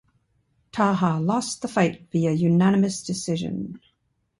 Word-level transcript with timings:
Taha 0.71 1.19
lost 1.19 1.61
the 1.61 1.67
fight 1.67 2.07
via 2.11 2.31
unanimous 2.31 3.03
decision. 3.03 3.79